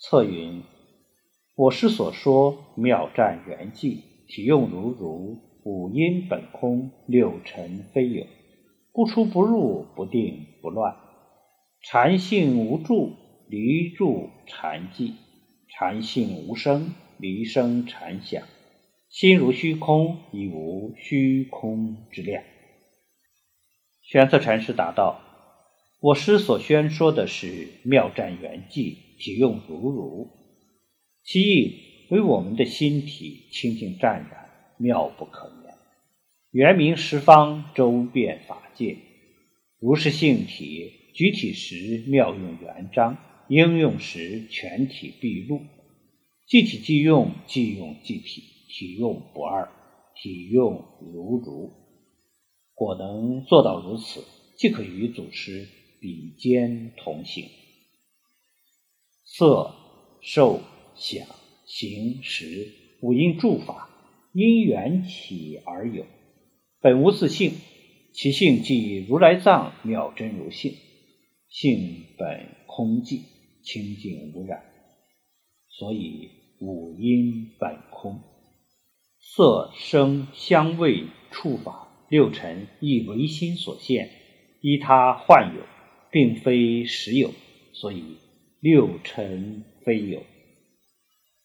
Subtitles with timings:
[0.00, 0.62] 策云：
[1.56, 3.98] 我师所说妙战圆寂，
[4.28, 8.24] 体用如如，五阴本空，六尘非有，
[8.92, 10.94] 不出不入，不定不乱，
[11.82, 13.16] 禅性无住，
[13.48, 15.14] 离住禅寂；
[15.68, 18.44] 禅性无声，离声禅响。
[19.10, 22.44] 心如虚空，已无虚空之量。
[24.02, 25.22] 玄策禅师答道。
[26.00, 30.30] 我师所宣说的是妙战圆寂，体用如如，
[31.24, 35.74] 其意为我们的心体清净湛然，妙不可言。
[36.52, 38.96] 圆明十方，周遍法界，
[39.80, 45.60] 如是性体，举体时妙用圆彰，应用时全体毕露。
[46.46, 49.68] 即体即用，即用即体，体用不二，
[50.14, 51.72] 体用如如。
[52.72, 54.24] 果能做到如此，
[54.56, 55.68] 即可与祖师。
[56.00, 57.46] 比肩同行，
[59.38, 59.72] 色、
[60.20, 60.62] 受、
[60.96, 61.24] 想、
[61.64, 63.88] 行、识五阴诸法，
[64.32, 66.04] 因缘起而有，
[66.80, 67.52] 本无自性，
[68.12, 70.74] 其性即如来藏妙真如性，
[71.48, 73.20] 性本空寂，
[73.62, 74.60] 清净无染，
[75.68, 78.20] 所以五阴本空。
[79.20, 84.10] 色、声、香味、触法六尘亦唯心所现，
[84.62, 85.62] 依他幻有。
[86.10, 87.30] 并非实有，
[87.74, 88.16] 所以
[88.60, 90.24] 六尘非有。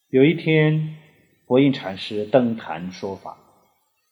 [0.10, 0.98] 有一天，
[1.46, 3.38] 佛印禅师登坛说法，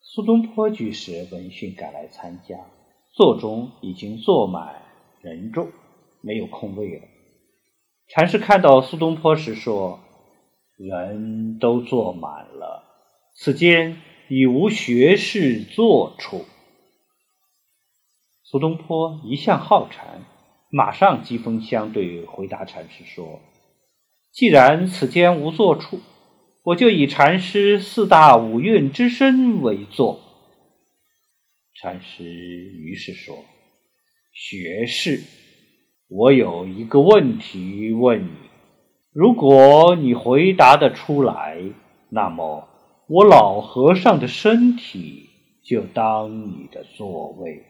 [0.02, 2.60] 苏东坡居士闻讯赶来参加，
[3.12, 4.84] 座中已经坐满
[5.22, 5.72] 人众，
[6.22, 7.08] 没有空位了。
[8.08, 10.00] 禅师看到苏东坡时说
[10.78, 12.84] ：“人都坐满了，
[13.34, 16.46] 此间已无学士坐处。”
[18.46, 20.26] 苏东坡一向好禅。
[20.74, 23.42] 马上疾风相对回答禅师说
[24.32, 26.00] ：“既然此间无坐处，
[26.64, 30.22] 我就以禅师四大五蕴之身为坐。”
[31.76, 33.44] 禅师于是说
[34.32, 35.22] ：“学士，
[36.08, 38.30] 我有一个问题问你，
[39.12, 41.62] 如果你回答得出来，
[42.10, 42.70] 那么
[43.10, 45.28] 我老和尚的身体
[45.66, 47.62] 就当你的座位；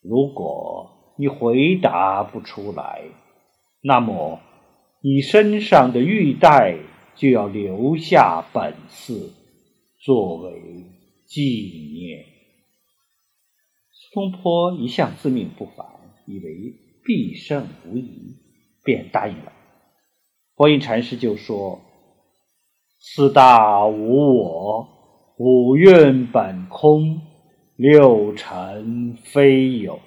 [0.00, 3.02] 如果……”你回答不出来，
[3.82, 4.40] 那么
[5.02, 6.76] 你身上的玉带
[7.16, 9.32] 就要留下本寺
[10.00, 10.52] 作为
[11.26, 12.24] 纪念。
[13.90, 15.86] 苏东坡一向自命不凡，
[16.26, 16.72] 以为
[17.04, 18.36] 必胜无疑，
[18.84, 19.52] 便答应了。
[20.54, 21.80] 佛印禅师就说
[23.00, 24.88] ：“四大无我，
[25.36, 27.20] 五蕴本空，
[27.76, 29.98] 六尘非有。”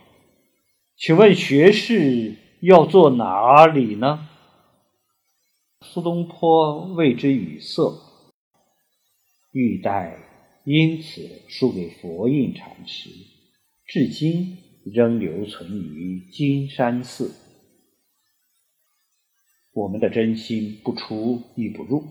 [1.02, 4.30] 请问学士要坐哪里呢？
[5.84, 8.00] 苏东坡为之语塞，
[9.52, 10.20] 玉带
[10.64, 13.10] 因此输给佛印禅师，
[13.88, 17.34] 至今仍留存于金山寺。
[19.74, 22.04] 我们的真心不出亦不入，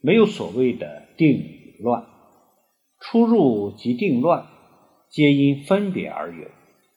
[0.00, 2.06] 没有所谓的定与乱，
[3.00, 4.46] 出入即定乱，
[5.10, 6.48] 皆因分别而有。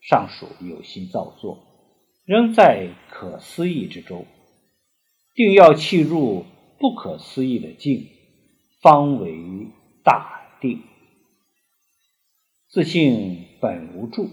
[0.10, 1.60] 尚属有心造作，
[2.26, 4.26] 仍在可思议之中。
[5.34, 6.46] 定要契入
[6.78, 8.06] 不可思议的境，
[8.82, 9.68] 方为
[10.04, 10.82] 大定。
[12.70, 14.30] 自性本无住，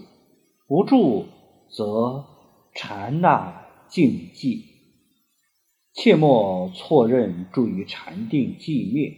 [0.67, 1.27] 无住
[1.69, 2.25] 则
[2.75, 4.63] 禅那静寂。
[5.93, 9.15] 切莫错认住于禅定寂灭，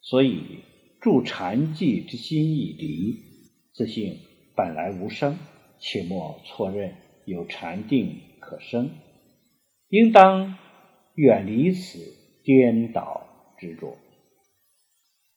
[0.00, 0.60] 所以
[1.00, 3.22] 住禅寂之心已离，
[3.72, 4.18] 自性
[4.54, 5.38] 本来无生。
[5.78, 6.94] 切莫错认
[7.24, 8.90] 有禅定可生，
[9.88, 10.56] 应当
[11.14, 11.98] 远离此
[12.44, 13.26] 颠倒
[13.58, 13.96] 执着。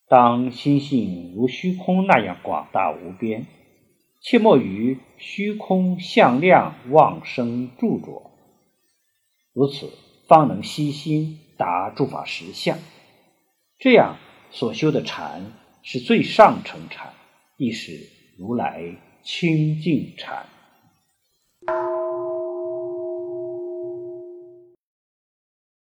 [0.07, 3.45] 当心性如虚空那样广大无边，
[4.21, 8.31] 切莫于虚空向量妄生著着，
[9.53, 9.92] 如此
[10.27, 12.80] 方能悉心达诸法实相。
[13.77, 14.18] 这样
[14.51, 15.53] 所修的禅
[15.83, 17.13] 是最上乘禅，
[17.57, 18.95] 亦是如来。
[19.24, 20.45] 清净禅。